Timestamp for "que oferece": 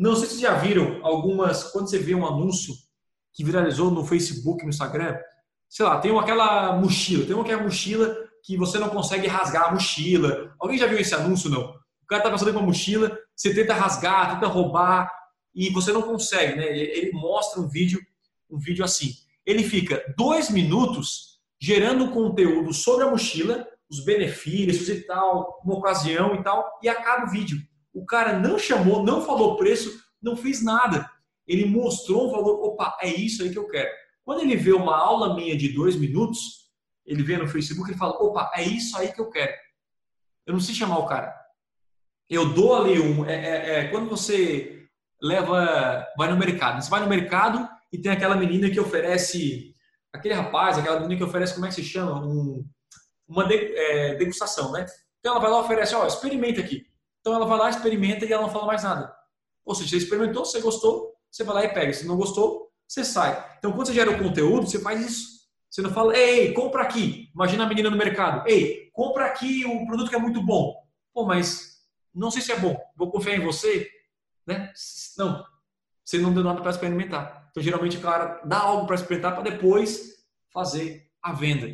48.70-49.74, 51.16-51.54